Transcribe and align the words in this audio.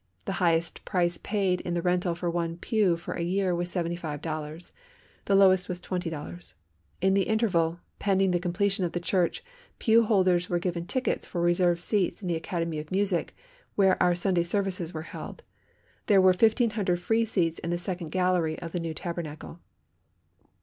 The 0.25 0.31
highest 0.41 0.83
price 0.83 1.19
paid 1.21 1.61
in 1.61 1.75
the 1.75 1.81
rental 1.83 2.15
for 2.15 2.27
one 2.27 2.57
pew 2.57 2.97
for 2.97 3.13
a 3.13 3.21
year 3.21 3.53
was 3.53 3.69
$75, 3.69 4.71
the 5.25 5.35
lowest 5.35 5.69
was 5.69 5.79
$20. 5.79 6.55
In 7.01 7.13
the 7.13 7.27
interval, 7.27 7.79
pending 7.99 8.31
the 8.31 8.39
completion 8.39 8.83
of 8.83 8.93
the 8.93 8.99
church, 8.99 9.43
pew 9.77 10.01
holders 10.01 10.49
were 10.49 10.57
given 10.57 10.87
tickets 10.87 11.27
for 11.27 11.39
reserved 11.39 11.81
seats 11.81 12.23
in 12.23 12.27
the 12.27 12.35
Academy 12.35 12.79
of 12.79 12.89
Music, 12.91 13.35
where 13.75 14.01
our 14.01 14.15
Sunday 14.15 14.41
services 14.41 14.91
were 14.91 15.03
held. 15.03 15.43
There 16.07 16.19
were 16.19 16.29
1,500 16.31 16.99
free 16.99 17.23
seats 17.23 17.59
in 17.59 17.69
the 17.69 17.77
second 17.77 18.09
gallery 18.09 18.57
of 18.59 18.71
the 18.71 18.79
new 18.79 18.95
Tabernacle. 18.95 19.59